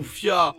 [0.00, 0.54] Mafia.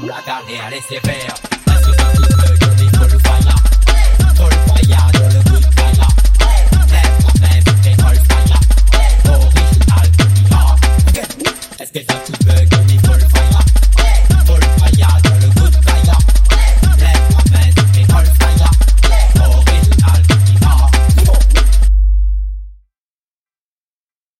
[0.00, 1.49] habla, carnear este feo.